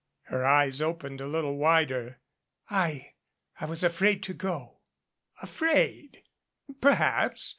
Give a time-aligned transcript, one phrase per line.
[0.23, 2.21] Her eyes opened a little wider.
[2.71, 3.13] "I
[3.59, 4.79] I was afraid to go."
[5.43, 6.23] "Afraid!
[6.81, 7.49] Perhaps.